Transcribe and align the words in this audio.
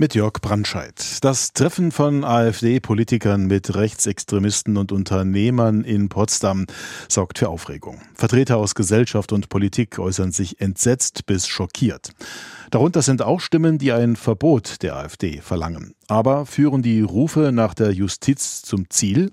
Mit 0.00 0.14
Jörg 0.14 0.40
Brandscheid. 0.40 0.94
Das 1.20 1.52
Treffen 1.52 1.92
von 1.92 2.24
AfD-Politikern 2.24 3.46
mit 3.46 3.74
Rechtsextremisten 3.74 4.78
und 4.78 4.92
Unternehmern 4.92 5.84
in 5.84 6.08
Potsdam 6.08 6.64
sorgt 7.06 7.38
für 7.38 7.50
Aufregung. 7.50 8.00
Vertreter 8.14 8.56
aus 8.56 8.74
Gesellschaft 8.74 9.30
und 9.30 9.50
Politik 9.50 9.98
äußern 9.98 10.32
sich 10.32 10.58
entsetzt 10.58 11.26
bis 11.26 11.46
schockiert. 11.46 12.12
Darunter 12.70 13.02
sind 13.02 13.20
auch 13.20 13.40
Stimmen, 13.40 13.76
die 13.76 13.92
ein 13.92 14.16
Verbot 14.16 14.80
der 14.80 14.96
AfD 14.96 15.42
verlangen. 15.42 15.92
Aber 16.08 16.46
führen 16.46 16.80
die 16.80 17.02
Rufe 17.02 17.52
nach 17.52 17.74
der 17.74 17.92
Justiz 17.92 18.62
zum 18.62 18.88
Ziel? 18.88 19.32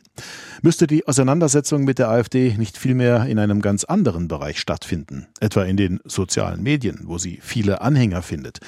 Müsste 0.61 0.85
die 0.85 1.07
Auseinandersetzung 1.07 1.85
mit 1.85 1.97
der 1.97 2.09
AfD 2.09 2.57
nicht 2.57 2.77
vielmehr 2.77 3.25
in 3.27 3.39
einem 3.39 3.61
ganz 3.61 3.85
anderen 3.85 4.27
Bereich 4.27 4.59
stattfinden, 4.59 5.27
etwa 5.39 5.63
in 5.63 5.77
den 5.77 6.01
sozialen 6.03 6.61
Medien, 6.61 7.03
wo 7.05 7.17
sie 7.17 7.39
viele 7.41 7.79
Anhänger 7.79 8.21
findet? 8.21 8.59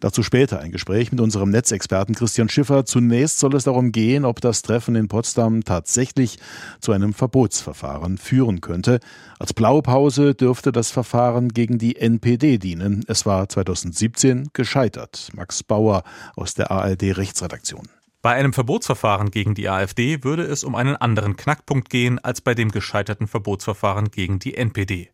Dazu 0.00 0.22
später 0.22 0.60
ein 0.60 0.72
Gespräch 0.72 1.12
mit 1.12 1.20
unserem 1.20 1.50
Netzexperten 1.50 2.14
Christian 2.14 2.48
Schiffer. 2.48 2.86
Zunächst 2.86 3.38
soll 3.38 3.54
es 3.54 3.64
darum 3.64 3.92
gehen, 3.92 4.24
ob 4.24 4.40
das 4.40 4.62
Treffen 4.62 4.96
in 4.96 5.08
Potsdam 5.08 5.62
tatsächlich 5.62 6.38
zu 6.80 6.92
einem 6.92 7.12
Verbotsverfahren 7.12 8.16
führen 8.16 8.62
könnte. 8.62 9.00
Als 9.38 9.52
Blaupause 9.52 10.34
dürfte 10.34 10.72
das 10.72 10.90
Verfahren 10.90 11.50
gegen 11.50 11.78
die 11.78 11.96
NPD 11.96 12.56
dienen. 12.58 13.04
Es 13.08 13.26
war 13.26 13.48
2017 13.48 14.48
gescheitert. 14.54 15.28
Max 15.34 15.62
Bauer 15.62 16.02
aus 16.34 16.54
der 16.54 16.70
ARD 16.70 17.16
Rechtsredaktion. 17.18 17.88
Bei 18.22 18.32
einem 18.32 18.52
Verbotsverfahren 18.52 19.30
gegen 19.30 19.54
die 19.54 19.68
AfD 19.68 20.24
würde 20.24 20.42
es 20.42 20.64
um 20.64 20.74
einen 20.74 20.96
anderen 20.96 21.36
Knackpunkt 21.36 21.88
gehen 21.88 22.18
als 22.18 22.40
bei 22.40 22.54
dem 22.54 22.70
gescheiterten 22.70 23.26
Verbotsverfahren 23.26 24.10
gegen 24.10 24.38
die 24.38 24.54
NPD. 24.54 25.10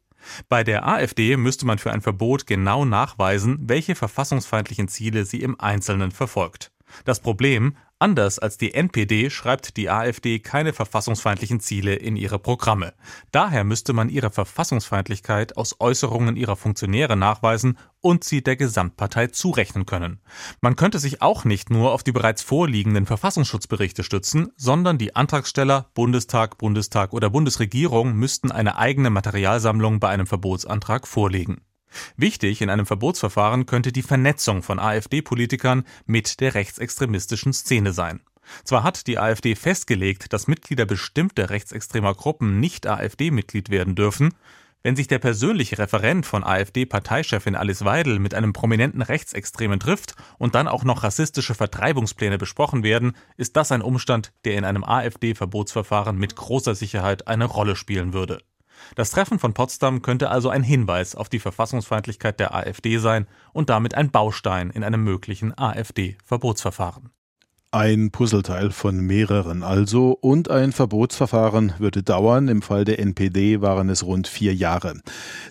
Bei 0.49 0.65
der 0.65 0.87
AfD 0.87 1.37
müsste 1.37 1.67
man 1.67 1.79
für 1.79 1.93
ein 1.93 2.01
Verbot 2.01 2.47
genau 2.47 2.85
nachweisen, 2.85 3.59
welche 3.61 3.95
verfassungsfeindlichen 3.95 4.89
Ziele 4.89 5.25
sie 5.25 5.43
im 5.43 5.61
Einzelnen 5.61 6.11
verfolgt. 6.11 6.73
Das 7.05 7.21
Problem, 7.21 7.77
Anders 7.99 8.39
als 8.39 8.59
die 8.59 8.75
NPD 8.75 9.31
schreibt 9.31 9.79
die 9.79 9.89
AfD 9.89 10.39
keine 10.39 10.75
verfassungsfeindlichen 10.75 11.61
Ziele 11.61 11.95
in 11.95 12.15
ihre 12.15 12.39
Programme. 12.39 12.93
Daher 13.33 13.65
müsste 13.65 13.95
man 13.95 14.11
ihre 14.11 14.31
Verfassungsfeindlichkeit 14.31 15.57
aus 15.57 15.77
Äußerungen 15.81 16.37
ihrer 16.37 16.57
Funktionäre 16.57 17.17
nachweisen 17.17 17.79
und 18.03 18.23
sie 18.23 18.43
der 18.43 18.57
Gesamtpartei 18.57 19.29
zurechnen 19.29 19.87
können. 19.87 20.21
Man 20.61 20.77
könnte 20.77 20.99
sich 20.99 21.23
auch 21.23 21.47
nicht 21.47 21.71
nur 21.71 21.93
auf 21.93 22.03
die 22.03 22.13
bereits 22.13 22.43
vorliegenden 22.43 23.07
Verfassungsschutzberichte 23.07 24.05
stützen, 24.05 24.53
sondern 24.59 24.99
die 24.99 25.17
Antragsteller, 25.17 25.91
Bundestag, 25.95 26.59
Bundestag 26.59 27.15
oder 27.15 27.31
Bundesregierung 27.31 28.13
müssten 28.13 28.53
eine 28.53 28.77
eigene 28.77 29.09
Materialsammlung 29.09 30.01
bei 30.01 30.11
einem 30.11 30.27
Verbotsantrag 30.27 31.09
vorlegen. 31.09 31.63
Wichtig 32.17 32.61
in 32.61 32.71
einem 32.71 32.87
Verbotsverfahren 32.87 33.67
könnte 33.67 33.93
die 33.93 34.03
Vernetzung 34.03 34.63
von 34.63 34.79
AfD-Politikern 34.79 35.85
mit 36.07 36.41
der 36.41 36.55
rechtsextremistischen 36.55 37.53
Szene 37.53 37.93
sein. 37.93 38.21
Zwar 38.65 38.85
hat 38.85 39.07
die 39.07 39.19
AfD 39.19 39.55
festgelegt, 39.55 40.33
dass 40.33 40.47
Mitglieder 40.47 40.87
bestimmter 40.87 41.51
rechtsextremer 41.51 42.15
Gruppen 42.15 42.61
nicht 42.61 42.87
AfD-Mitglied 42.87 43.71
werden 43.71 43.95
dürfen, 43.95 44.35
wenn 44.87 44.95
sich 44.95 45.09
der 45.09 45.19
persönliche 45.19 45.79
Referent 45.79 46.27
von 46.27 46.45
AfD-Parteichefin 46.45 47.57
Alice 47.57 47.85
Weidel 47.85 48.21
mit 48.21 48.35
einem 48.35 48.53
prominenten 48.53 49.03
Rechtsextremen 49.03 49.81
trifft 49.81 50.15
und 50.39 50.55
dann 50.55 50.69
auch 50.69 50.85
noch 50.85 51.03
rassistische 51.03 51.57
Vertreibungspläne 51.57 52.39
besprochen 52.39 52.85
werden, 52.85 53.17
ist 53.37 53.57
das 53.57 53.73
ein 53.73 53.83
Umstand, 53.83 54.33
der 54.45 54.57
in 54.57 54.65
einem 54.65 54.85
AfD-Verbotsverfahren 54.85 56.17
mit 56.17 56.37
großer 56.37 56.77
Sicherheit 56.77 57.27
eine 57.27 57.47
Rolle 57.47 57.75
spielen 57.75 58.13
würde. 58.13 58.39
Das 58.95 59.11
Treffen 59.11 59.39
von 59.39 59.55
Potsdam 59.55 60.03
könnte 60.03 60.31
also 60.31 60.49
ein 60.49 60.63
Hinweis 60.63 61.15
auf 61.15 61.29
die 61.29 61.39
Verfassungsfeindlichkeit 61.39 62.41
der 62.41 62.55
AfD 62.55 62.99
sein 62.99 63.27
und 63.53 63.71
damit 63.71 63.95
ein 63.95 64.11
Baustein 64.11 64.71
in 64.71 64.85
einem 64.85 65.03
möglichen 65.03 65.57
AfD-Verbotsverfahren. 65.57 67.11
Ein 67.77 68.11
Puzzleteil 68.11 68.71
von 68.71 69.01
mehreren 69.01 69.63
also 69.63 70.17
und 70.19 70.51
ein 70.51 70.73
Verbotsverfahren 70.73 71.75
würde 71.79 72.03
dauern. 72.03 72.49
Im 72.49 72.63
Fall 72.63 72.87
der 72.87 72.99
NPD 73.01 73.61
waren 73.61 73.91
es 73.91 74.03
rund 74.03 74.29
vier 74.29 74.55
Jahre. 74.55 74.95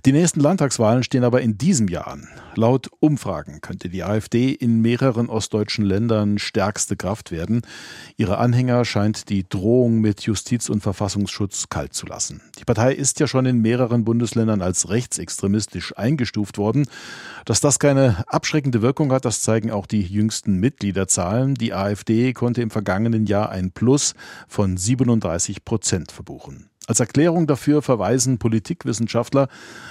Die 0.08 0.12
nächsten 0.12 0.40
Landtagswahlen 0.40 1.04
stehen 1.04 1.24
aber 1.24 1.42
in 1.42 1.60
diesem 1.60 1.88
Jahr 1.88 2.08
an. 2.08 2.28
Laut 2.56 2.90
Umfragen 3.00 3.62
könnte 3.62 3.90
die 3.90 4.04
AfD 4.04 4.50
in 4.50 4.82
mehreren 4.82 5.30
ostdeutschen 5.30 5.86
Ländern 5.86 6.40
stärkste 6.40 6.96
Kraft 6.96 7.30
werden. 7.30 7.62
Ihre 8.18 8.40
Anhänger 8.40 8.86
scheint 8.86 9.30
die 9.30 9.48
Drohung 9.48 10.02
mit 10.02 10.22
Justiz- 10.22 10.70
und 10.70 10.82
Verfassungsschutz 10.82 11.70
kalt 11.70 11.94
zu 11.94 12.08
lassen. 12.08 12.42
Die 12.58 12.64
Partei 12.64 12.94
ist 12.94 13.20
ja 13.20 13.28
schon 13.28 13.46
in 13.46 13.62
mehreren 13.62 14.04
Bundesländern 14.04 14.64
als 14.64 14.90
rechtsextremistisch 14.90 15.96
eingestuft 15.96 16.58
worden. 16.58 16.88
Dass 17.44 17.60
das 17.60 17.78
keine 17.78 18.24
abschreckende 18.26 18.82
Wirkung 18.82 19.12
hat, 19.12 19.26
das 19.26 19.42
zeigen 19.42 19.70
auch 19.70 19.86
die 19.86 20.02
jüngsten 20.02 20.60
Mitgliederzahlen. 20.60 21.54
Die 21.54 21.74
AfD 21.74 22.15
konnte 22.34 22.62
im 22.62 22.70
vergangenen 22.70 23.26
Jahr 23.26 23.50
ein 23.50 23.72
Plus 23.72 24.14
von 24.48 24.78
37 24.78 25.66
Prozent 25.66 26.12
verbuchen. 26.12 26.70
Als 26.88 27.00
Erklärung 27.00 27.48
dafür 27.48 27.82
verweisen 27.82 28.38
Politikwissenschaftler 28.38 29.48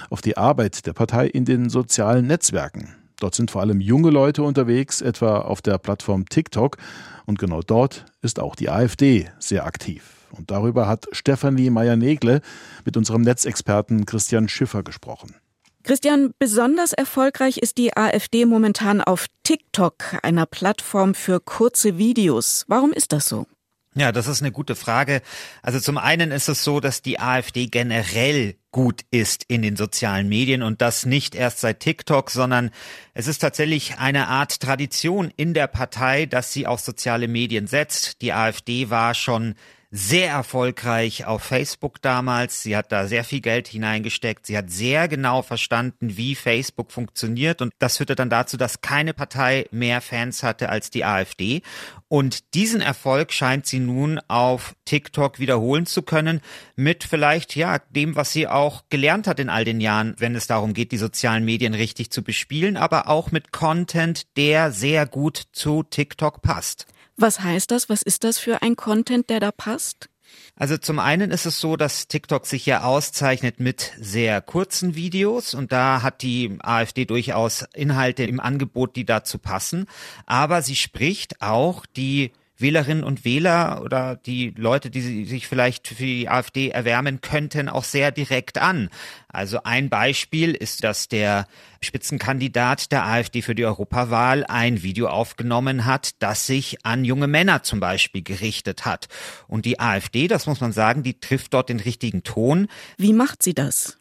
auf 0.09 0.21
die 0.21 0.37
Arbeit 0.37 0.85
der 0.85 0.93
Partei 0.93 1.27
in 1.27 1.43
den 1.43 1.69
sozialen 1.69 2.27
Netzwerken. 2.27 2.95
Dort 3.19 3.35
sind 3.35 3.51
vor 3.51 3.61
allem 3.61 3.81
junge 3.81 4.09
Leute 4.09 4.43
unterwegs, 4.43 5.01
etwa 5.01 5.39
auf 5.39 5.61
der 5.61 5.77
Plattform 5.77 6.27
TikTok. 6.27 6.77
Und 7.25 7.39
genau 7.39 7.61
dort 7.61 8.05
ist 8.21 8.39
auch 8.39 8.55
die 8.55 8.69
AfD 8.69 9.29
sehr 9.39 9.65
aktiv. 9.65 10.27
Und 10.31 10.51
darüber 10.51 10.87
hat 10.87 11.07
Stefanie 11.11 11.69
Meyer-Negle 11.69 12.41
mit 12.83 12.97
unserem 12.97 13.21
Netzexperten 13.21 14.05
Christian 14.05 14.49
Schiffer 14.49 14.83
gesprochen. 14.83 15.35
Christian, 15.85 16.33
besonders 16.39 16.93
erfolgreich 16.93 17.59
ist 17.59 17.77
die 17.77 17.95
AfD 17.95 18.45
momentan 18.45 19.01
auf 19.01 19.27
TikTok, 19.43 20.17
einer 20.23 20.47
Plattform 20.47 21.13
für 21.13 21.39
kurze 21.39 21.99
Videos. 21.99 22.65
Warum 22.67 22.91
ist 22.91 23.13
das 23.13 23.29
so? 23.29 23.45
Ja, 23.93 24.11
das 24.11 24.25
ist 24.25 24.41
eine 24.41 24.51
gute 24.51 24.75
Frage. 24.75 25.21
Also 25.61 25.79
zum 25.79 25.99
einen 25.99 26.31
ist 26.31 26.49
es 26.49 26.63
so, 26.63 26.79
dass 26.79 27.03
die 27.03 27.19
AfD 27.19 27.67
generell 27.67 28.55
gut 28.71 29.01
ist 29.11 29.43
in 29.47 29.61
den 29.61 29.75
sozialen 29.75 30.27
Medien 30.27 30.63
und 30.63 30.81
das 30.81 31.05
nicht 31.05 31.35
erst 31.35 31.59
seit 31.59 31.81
TikTok, 31.81 32.31
sondern 32.31 32.71
es 33.13 33.27
ist 33.27 33.37
tatsächlich 33.37 33.99
eine 33.99 34.27
Art 34.27 34.59
Tradition 34.59 35.31
in 35.37 35.53
der 35.53 35.67
Partei, 35.67 36.25
dass 36.25 36.51
sie 36.51 36.65
auf 36.65 36.79
soziale 36.79 37.27
Medien 37.27 37.67
setzt. 37.67 38.23
Die 38.23 38.33
AfD 38.33 38.89
war 38.89 39.13
schon 39.13 39.53
sehr 39.95 40.29
erfolgreich 40.29 41.25
auf 41.25 41.41
Facebook 41.41 42.01
damals. 42.01 42.61
Sie 42.61 42.75
hat 42.75 42.91
da 42.91 43.07
sehr 43.07 43.23
viel 43.23 43.39
Geld 43.39 43.69
hineingesteckt. 43.69 44.45
Sie 44.45 44.57
hat 44.57 44.69
sehr 44.69 45.07
genau 45.07 45.41
verstanden, 45.41 46.17
wie 46.17 46.35
Facebook 46.35 46.91
funktioniert. 46.91 47.61
Und 47.61 47.71
das 47.79 47.95
führte 47.95 48.15
dann 48.15 48.29
dazu, 48.29 48.57
dass 48.57 48.81
keine 48.81 49.13
Partei 49.13 49.67
mehr 49.71 50.01
Fans 50.01 50.43
hatte 50.43 50.67
als 50.67 50.89
die 50.89 51.05
AfD. 51.05 51.61
Und 52.09 52.53
diesen 52.55 52.81
Erfolg 52.81 53.31
scheint 53.31 53.67
sie 53.67 53.79
nun 53.79 54.19
auf 54.27 54.75
TikTok 54.83 55.39
wiederholen 55.39 55.85
zu 55.85 56.01
können 56.01 56.41
mit 56.75 57.05
vielleicht, 57.05 57.55
ja, 57.55 57.79
dem, 57.89 58.17
was 58.17 58.33
sie 58.33 58.49
auch 58.49 58.83
gelernt 58.89 59.27
hat 59.27 59.39
in 59.39 59.49
all 59.49 59.63
den 59.63 59.79
Jahren, 59.79 60.15
wenn 60.17 60.35
es 60.35 60.45
darum 60.45 60.73
geht, 60.73 60.91
die 60.91 60.97
sozialen 60.97 61.45
Medien 61.45 61.73
richtig 61.73 62.11
zu 62.11 62.21
bespielen, 62.21 62.75
aber 62.75 63.07
auch 63.07 63.31
mit 63.31 63.53
Content, 63.53 64.27
der 64.35 64.73
sehr 64.73 65.05
gut 65.05 65.41
zu 65.53 65.83
TikTok 65.83 66.41
passt. 66.41 66.85
Was 67.17 67.39
heißt 67.39 67.71
das? 67.71 67.89
Was 67.89 68.01
ist 68.01 68.23
das 68.23 68.37
für 68.37 68.61
ein 68.61 68.75
Content, 68.75 69.29
der 69.29 69.39
da 69.39 69.51
passt? 69.51 70.09
Also 70.55 70.77
zum 70.77 70.99
einen 70.99 71.31
ist 71.31 71.45
es 71.45 71.59
so, 71.59 71.75
dass 71.75 72.07
TikTok 72.07 72.45
sich 72.45 72.65
ja 72.65 72.83
auszeichnet 72.83 73.59
mit 73.59 73.93
sehr 73.99 74.41
kurzen 74.41 74.95
Videos 74.95 75.53
und 75.53 75.71
da 75.71 76.01
hat 76.01 76.21
die 76.21 76.57
AfD 76.61 77.05
durchaus 77.05 77.65
Inhalte 77.73 78.23
im 78.23 78.39
Angebot, 78.39 78.95
die 78.95 79.05
dazu 79.05 79.37
passen. 79.37 79.85
Aber 80.25 80.61
sie 80.61 80.75
spricht 80.75 81.41
auch 81.41 81.85
die 81.85 82.31
Wählerinnen 82.57 83.03
und 83.03 83.25
Wähler 83.25 83.81
oder 83.83 84.15
die 84.15 84.53
Leute, 84.57 84.89
die 84.89 85.25
sich 85.25 85.47
vielleicht 85.47 85.87
für 85.89 85.95
die 85.95 86.29
AfD 86.29 86.69
erwärmen 86.69 87.21
könnten, 87.21 87.69
auch 87.69 87.83
sehr 87.83 88.11
direkt 88.11 88.57
an. 88.57 88.89
Also 89.27 89.59
ein 89.63 89.89
Beispiel 89.89 90.53
ist, 90.53 90.83
dass 90.83 91.07
der 91.07 91.47
Spitzenkandidat 91.81 92.91
der 92.91 93.05
AfD 93.05 93.41
für 93.41 93.55
die 93.55 93.65
Europawahl 93.65 94.45
ein 94.45 94.83
Video 94.83 95.07
aufgenommen 95.07 95.85
hat, 95.85 96.11
das 96.19 96.47
sich 96.47 96.85
an 96.85 97.03
junge 97.03 97.27
Männer 97.27 97.63
zum 97.63 97.79
Beispiel 97.79 98.23
gerichtet 98.23 98.85
hat. 98.85 99.07
Und 99.47 99.65
die 99.65 99.79
AfD, 99.79 100.27
das 100.27 100.47
muss 100.47 100.61
man 100.61 100.71
sagen, 100.71 101.03
die 101.03 101.19
trifft 101.19 101.53
dort 101.53 101.69
den 101.69 101.79
richtigen 101.79 102.23
Ton. 102.23 102.67
Wie 102.97 103.13
macht 103.13 103.43
sie 103.43 103.53
das? 103.53 103.97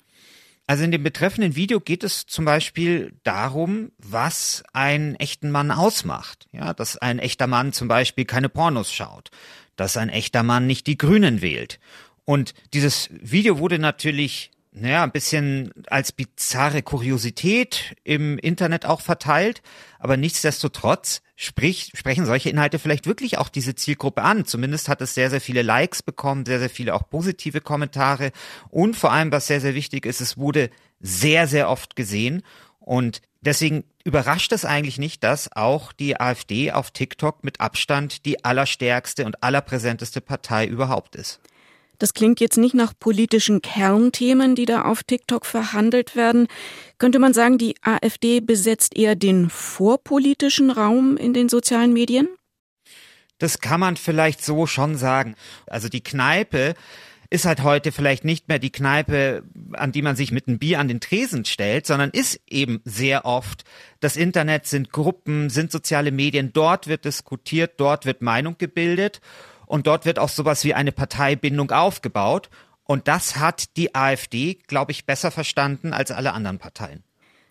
Also 0.66 0.84
in 0.84 0.92
dem 0.92 1.02
betreffenden 1.02 1.56
Video 1.56 1.78
geht 1.78 2.04
es 2.04 2.26
zum 2.26 2.46
Beispiel 2.46 3.12
darum, 3.22 3.92
was 3.98 4.62
einen 4.72 5.14
echten 5.16 5.50
Mann 5.50 5.70
ausmacht. 5.70 6.46
Ja, 6.52 6.72
dass 6.72 6.96
ein 6.96 7.18
echter 7.18 7.46
Mann 7.46 7.72
zum 7.72 7.88
Beispiel 7.88 8.24
keine 8.24 8.48
Pornos 8.48 8.92
schaut, 8.92 9.30
dass 9.76 9.96
ein 9.96 10.08
echter 10.08 10.42
Mann 10.42 10.66
nicht 10.66 10.86
die 10.86 10.96
Grünen 10.96 11.42
wählt. 11.42 11.80
Und 12.24 12.54
dieses 12.72 13.10
Video 13.12 13.58
wurde 13.58 13.78
natürlich 13.78 14.50
naja, 14.76 15.04
ein 15.04 15.12
bisschen 15.12 15.72
als 15.86 16.10
bizarre 16.10 16.82
Kuriosität 16.82 17.94
im 18.02 18.38
Internet 18.38 18.86
auch 18.86 19.00
verteilt. 19.00 19.62
Aber 20.00 20.16
nichtsdestotrotz 20.16 21.22
sprich, 21.36 21.92
sprechen 21.94 22.26
solche 22.26 22.50
Inhalte 22.50 22.80
vielleicht 22.80 23.06
wirklich 23.06 23.38
auch 23.38 23.48
diese 23.48 23.76
Zielgruppe 23.76 24.22
an. 24.22 24.44
Zumindest 24.44 24.88
hat 24.88 25.00
es 25.00 25.14
sehr, 25.14 25.30
sehr 25.30 25.40
viele 25.40 25.62
Likes 25.62 26.02
bekommen, 26.02 26.44
sehr, 26.44 26.58
sehr 26.58 26.70
viele 26.70 26.94
auch 26.94 27.08
positive 27.08 27.60
Kommentare. 27.60 28.32
Und 28.68 28.96
vor 28.96 29.12
allem, 29.12 29.30
was 29.30 29.46
sehr, 29.46 29.60
sehr 29.60 29.74
wichtig 29.74 30.06
ist, 30.06 30.20
es 30.20 30.36
wurde 30.36 30.70
sehr, 31.00 31.46
sehr 31.46 31.70
oft 31.70 31.94
gesehen. 31.94 32.42
Und 32.80 33.22
deswegen 33.40 33.84
überrascht 34.04 34.52
es 34.52 34.64
eigentlich 34.64 34.98
nicht, 34.98 35.22
dass 35.22 35.52
auch 35.52 35.92
die 35.92 36.20
AfD 36.20 36.72
auf 36.72 36.90
TikTok 36.90 37.44
mit 37.44 37.60
Abstand 37.60 38.24
die 38.26 38.44
allerstärkste 38.44 39.24
und 39.24 39.42
allerpräsenteste 39.42 40.20
Partei 40.20 40.66
überhaupt 40.66 41.14
ist. 41.14 41.40
Das 41.98 42.14
klingt 42.14 42.40
jetzt 42.40 42.56
nicht 42.56 42.74
nach 42.74 42.92
politischen 42.98 43.62
Kernthemen, 43.62 44.54
die 44.54 44.64
da 44.64 44.82
auf 44.82 45.02
TikTok 45.02 45.46
verhandelt 45.46 46.16
werden. 46.16 46.48
Könnte 46.98 47.18
man 47.18 47.34
sagen, 47.34 47.58
die 47.58 47.76
AfD 47.82 48.40
besetzt 48.40 48.96
eher 48.96 49.14
den 49.14 49.50
vorpolitischen 49.50 50.70
Raum 50.70 51.16
in 51.16 51.34
den 51.34 51.48
sozialen 51.48 51.92
Medien? 51.92 52.28
Das 53.38 53.60
kann 53.60 53.80
man 53.80 53.96
vielleicht 53.96 54.44
so 54.44 54.66
schon 54.66 54.96
sagen. 54.96 55.34
Also 55.66 55.88
die 55.88 56.02
Kneipe 56.02 56.74
ist 57.30 57.46
halt 57.46 57.62
heute 57.62 57.90
vielleicht 57.90 58.24
nicht 58.24 58.48
mehr 58.48 58.60
die 58.60 58.70
Kneipe, 58.70 59.42
an 59.72 59.90
die 59.90 60.02
man 60.02 60.14
sich 60.14 60.30
mit 60.30 60.46
einem 60.46 60.58
Bier 60.58 60.78
an 60.78 60.86
den 60.88 61.00
Tresen 61.00 61.44
stellt, 61.44 61.86
sondern 61.86 62.10
ist 62.10 62.40
eben 62.48 62.80
sehr 62.84 63.24
oft 63.24 63.64
das 63.98 64.16
Internet, 64.16 64.66
sind 64.66 64.92
Gruppen, 64.92 65.50
sind 65.50 65.72
soziale 65.72 66.12
Medien. 66.12 66.52
Dort 66.52 66.86
wird 66.86 67.04
diskutiert, 67.04 67.74
dort 67.78 68.06
wird 68.06 68.22
Meinung 68.22 68.56
gebildet 68.56 69.20
und 69.74 69.88
dort 69.88 70.04
wird 70.04 70.20
auch 70.20 70.28
sowas 70.28 70.62
wie 70.62 70.72
eine 70.72 70.92
Parteibindung 70.92 71.72
aufgebaut. 71.72 72.48
Und 72.84 73.08
das 73.08 73.38
hat 73.38 73.76
die 73.76 73.92
AfD, 73.92 74.60
glaube 74.68 74.92
ich, 74.92 75.04
besser 75.04 75.32
verstanden 75.32 75.92
als 75.92 76.12
alle 76.12 76.32
anderen 76.32 76.60
Parteien. 76.60 77.02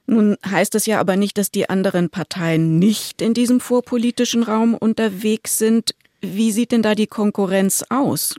Nun 0.06 0.38
heißt 0.50 0.74
es 0.76 0.86
ja 0.86 1.02
aber 1.02 1.18
nicht, 1.18 1.38
dass 1.38 1.52
die 1.52 1.70
anderen 1.70 2.10
Parteien 2.10 2.80
nicht 2.80 3.22
in 3.22 3.34
diesem 3.34 3.60
vorpolitischen 3.60 4.44
Raum 4.44 4.74
unterwegs 4.74 5.58
sind. 5.58 5.96
Wie 6.22 6.54
sieht 6.54 6.72
denn 6.72 6.82
da 6.82 6.96
die 6.96 7.08
Konkurrenz 7.08 7.84
aus? 7.90 8.36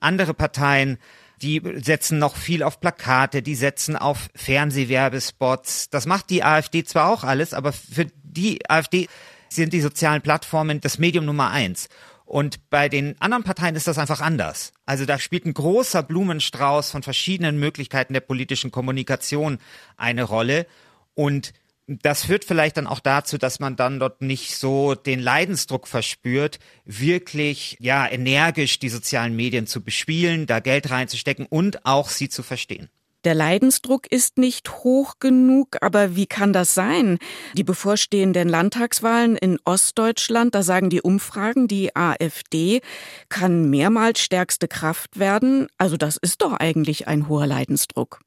Andere 0.00 0.34
Parteien, 0.34 0.98
die 1.42 1.62
setzen 1.76 2.18
noch 2.18 2.34
viel 2.34 2.64
auf 2.64 2.80
Plakate, 2.80 3.40
die 3.40 3.54
setzen 3.54 3.94
auf 3.94 4.30
Fernsehwerbespots. 4.34 5.90
Das 5.90 6.06
macht 6.06 6.28
die 6.28 6.42
AfD 6.42 6.82
zwar 6.82 7.08
auch 7.08 7.22
alles, 7.22 7.54
aber 7.54 7.72
für 7.72 8.06
die 8.24 8.68
AfD 8.68 9.06
sind 9.48 9.72
die 9.72 9.80
sozialen 9.80 10.22
Plattformen 10.22 10.80
das 10.80 10.98
Medium 10.98 11.24
Nummer 11.24 11.50
eins. 11.50 11.88
Und 12.32 12.70
bei 12.70 12.88
den 12.88 13.20
anderen 13.20 13.44
Parteien 13.44 13.76
ist 13.76 13.86
das 13.86 13.98
einfach 13.98 14.22
anders. 14.22 14.72
Also 14.86 15.04
da 15.04 15.18
spielt 15.18 15.44
ein 15.44 15.52
großer 15.52 16.02
Blumenstrauß 16.02 16.90
von 16.90 17.02
verschiedenen 17.02 17.60
Möglichkeiten 17.60 18.14
der 18.14 18.22
politischen 18.22 18.70
Kommunikation 18.70 19.58
eine 19.98 20.22
Rolle. 20.22 20.66
Und 21.12 21.52
das 21.86 22.24
führt 22.24 22.46
vielleicht 22.46 22.78
dann 22.78 22.86
auch 22.86 23.00
dazu, 23.00 23.36
dass 23.36 23.60
man 23.60 23.76
dann 23.76 24.00
dort 24.00 24.22
nicht 24.22 24.56
so 24.56 24.94
den 24.94 25.20
Leidensdruck 25.20 25.86
verspürt, 25.86 26.58
wirklich 26.86 27.76
ja 27.80 28.10
energisch 28.10 28.78
die 28.78 28.88
sozialen 28.88 29.36
Medien 29.36 29.66
zu 29.66 29.82
bespielen, 29.82 30.46
da 30.46 30.60
Geld 30.60 30.88
reinzustecken 30.88 31.44
und 31.44 31.84
auch 31.84 32.08
sie 32.08 32.30
zu 32.30 32.42
verstehen. 32.42 32.88
Der 33.24 33.34
Leidensdruck 33.34 34.10
ist 34.10 34.36
nicht 34.36 34.78
hoch 34.78 35.14
genug, 35.20 35.76
aber 35.80 36.16
wie 36.16 36.26
kann 36.26 36.52
das 36.52 36.74
sein? 36.74 37.18
Die 37.56 37.62
bevorstehenden 37.62 38.48
Landtagswahlen 38.48 39.36
in 39.36 39.58
Ostdeutschland, 39.64 40.54
da 40.54 40.62
sagen 40.64 40.90
die 40.90 41.02
Umfragen, 41.02 41.68
die 41.68 41.94
AfD 41.94 42.80
kann 43.28 43.70
mehrmals 43.70 44.20
stärkste 44.20 44.66
Kraft 44.66 45.20
werden. 45.20 45.68
Also 45.78 45.96
das 45.96 46.16
ist 46.16 46.42
doch 46.42 46.54
eigentlich 46.54 47.06
ein 47.06 47.28
hoher 47.28 47.46
Leidensdruck. 47.46 48.20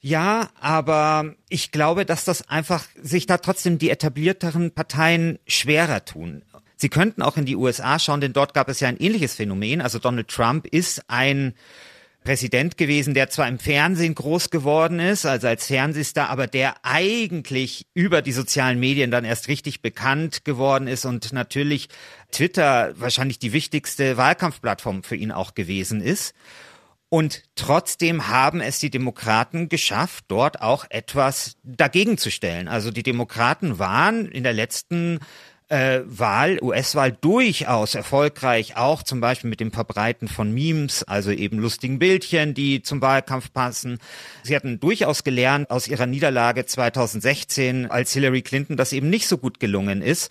Ja, 0.00 0.48
aber 0.60 1.34
ich 1.48 1.72
glaube, 1.72 2.06
dass 2.06 2.24
das 2.24 2.48
einfach 2.48 2.84
sich 3.02 3.26
da 3.26 3.38
trotzdem 3.38 3.78
die 3.78 3.90
etablierteren 3.90 4.70
Parteien 4.70 5.38
schwerer 5.46 6.04
tun. 6.04 6.44
Sie 6.76 6.88
könnten 6.88 7.22
auch 7.22 7.36
in 7.36 7.44
die 7.44 7.56
USA 7.56 7.98
schauen, 7.98 8.20
denn 8.20 8.32
dort 8.32 8.54
gab 8.54 8.68
es 8.68 8.78
ja 8.78 8.88
ein 8.88 8.98
ähnliches 8.98 9.34
Phänomen. 9.34 9.80
Also 9.80 9.98
Donald 9.98 10.28
Trump 10.28 10.66
ist 10.66 11.02
ein 11.08 11.54
Präsident 12.28 12.76
gewesen, 12.76 13.14
der 13.14 13.30
zwar 13.30 13.48
im 13.48 13.58
Fernsehen 13.58 14.14
groß 14.14 14.50
geworden 14.50 15.00
ist, 15.00 15.24
also 15.24 15.48
als 15.48 15.66
Fernsehstar, 15.66 16.28
aber 16.28 16.46
der 16.46 16.74
eigentlich 16.82 17.86
über 17.94 18.20
die 18.20 18.32
sozialen 18.32 18.78
Medien 18.78 19.10
dann 19.10 19.24
erst 19.24 19.48
richtig 19.48 19.80
bekannt 19.80 20.44
geworden 20.44 20.88
ist 20.88 21.06
und 21.06 21.32
natürlich 21.32 21.88
Twitter 22.30 22.92
wahrscheinlich 22.96 23.38
die 23.38 23.54
wichtigste 23.54 24.18
Wahlkampfplattform 24.18 25.04
für 25.04 25.16
ihn 25.16 25.32
auch 25.32 25.54
gewesen 25.54 26.02
ist. 26.02 26.34
Und 27.08 27.44
trotzdem 27.54 28.28
haben 28.28 28.60
es 28.60 28.78
die 28.78 28.90
Demokraten 28.90 29.70
geschafft, 29.70 30.26
dort 30.28 30.60
auch 30.60 30.84
etwas 30.90 31.56
dagegen 31.62 32.18
zu 32.18 32.30
stellen. 32.30 32.68
Also 32.68 32.90
die 32.90 33.02
Demokraten 33.02 33.78
waren 33.78 34.26
in 34.26 34.42
der 34.42 34.52
letzten 34.52 35.20
äh, 35.68 36.00
Wahl, 36.06 36.58
US-Wahl 36.62 37.12
durchaus 37.12 37.94
erfolgreich, 37.94 38.76
auch 38.76 39.02
zum 39.02 39.20
Beispiel 39.20 39.50
mit 39.50 39.60
dem 39.60 39.72
Verbreiten 39.72 40.28
von 40.28 40.52
Memes, 40.52 41.02
also 41.04 41.30
eben 41.30 41.58
lustigen 41.58 41.98
Bildchen, 41.98 42.54
die 42.54 42.82
zum 42.82 43.02
Wahlkampf 43.02 43.52
passen. 43.52 43.98
Sie 44.42 44.56
hatten 44.56 44.80
durchaus 44.80 45.24
gelernt 45.24 45.70
aus 45.70 45.88
ihrer 45.88 46.06
Niederlage 46.06 46.64
2016, 46.64 47.90
als 47.90 48.12
Hillary 48.12 48.42
Clinton 48.42 48.76
das 48.76 48.92
eben 48.92 49.10
nicht 49.10 49.28
so 49.28 49.38
gut 49.38 49.60
gelungen 49.60 50.02
ist. 50.02 50.30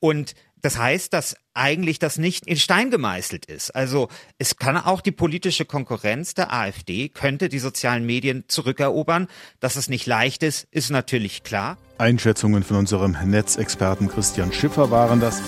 Und 0.00 0.34
das 0.62 0.78
heißt, 0.78 1.12
dass 1.12 1.36
eigentlich 1.54 1.98
das 1.98 2.18
nicht 2.18 2.46
in 2.46 2.56
Stein 2.56 2.90
gemeißelt 2.90 3.46
ist. 3.46 3.74
Also 3.74 4.08
es 4.38 4.56
kann 4.56 4.76
auch 4.76 5.00
die 5.00 5.12
politische 5.12 5.64
Konkurrenz 5.64 6.34
der 6.34 6.52
AfD, 6.52 7.08
könnte 7.08 7.48
die 7.48 7.58
sozialen 7.58 8.06
Medien 8.06 8.44
zurückerobern. 8.48 9.28
Dass 9.60 9.76
es 9.76 9.88
nicht 9.88 10.06
leicht 10.06 10.42
ist, 10.42 10.66
ist 10.70 10.90
natürlich 10.90 11.42
klar. 11.42 11.78
Einschätzungen 11.98 12.62
von 12.62 12.76
unserem 12.76 13.16
Netzexperten 13.24 14.08
Christian 14.08 14.52
Schiffer 14.52 14.90
waren 14.90 15.20
das. 15.20 15.42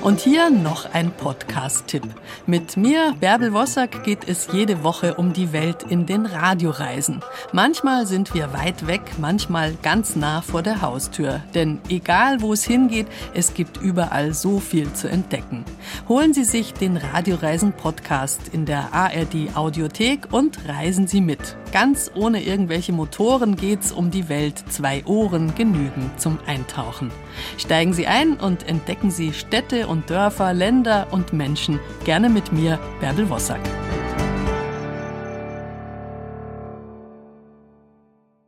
Und 0.00 0.20
hier 0.20 0.48
noch 0.48 0.94
ein 0.94 1.10
Podcast-Tipp. 1.10 2.04
Mit 2.46 2.76
mir, 2.76 3.16
Bärbel 3.18 3.52
Wossack, 3.52 4.04
geht 4.04 4.28
es 4.28 4.48
jede 4.52 4.84
Woche 4.84 5.16
um 5.16 5.32
die 5.32 5.52
Welt 5.52 5.82
in 5.82 6.06
den 6.06 6.24
Radioreisen. 6.24 7.20
Manchmal 7.52 8.06
sind 8.06 8.32
wir 8.32 8.52
weit 8.52 8.86
weg, 8.86 9.00
manchmal 9.18 9.74
ganz 9.82 10.14
nah 10.14 10.40
vor 10.40 10.62
der 10.62 10.82
Haustür. 10.82 11.42
Denn 11.52 11.80
egal 11.88 12.40
wo 12.40 12.52
es 12.52 12.64
hingeht, 12.64 13.08
es 13.34 13.54
gibt 13.54 13.78
überall 13.78 14.34
so 14.34 14.60
viel 14.60 14.92
zu 14.92 15.08
entdecken. 15.08 15.64
Holen 16.08 16.32
Sie 16.32 16.44
sich 16.44 16.74
den 16.74 16.96
Radioreisen-Podcast 16.96 18.42
in 18.52 18.66
der 18.66 18.94
ARD 18.94 19.56
Audiothek 19.56 20.32
und 20.32 20.68
reisen 20.68 21.08
Sie 21.08 21.20
mit. 21.20 21.56
Ganz 21.72 22.10
ohne 22.14 22.42
irgendwelche 22.42 22.92
Motoren 22.92 23.56
geht's 23.56 23.92
um 23.92 24.10
die 24.10 24.28
Welt. 24.28 24.62
Zwei 24.70 25.04
Ohren 25.04 25.54
genügen 25.54 26.10
zum 26.16 26.38
Eintauchen. 26.46 27.10
Steigen 27.58 27.92
Sie 27.92 28.06
ein 28.06 28.34
und 28.34 28.66
entdecken 28.66 29.10
Sie 29.10 29.32
Und 29.88 30.10
Dörfer, 30.10 30.52
Länder 30.52 31.08
und 31.10 31.32
Menschen. 31.32 31.80
Gerne 32.04 32.28
mit 32.28 32.52
mir, 32.52 32.78
Bärbel 33.00 33.28
Wossack. 33.30 33.60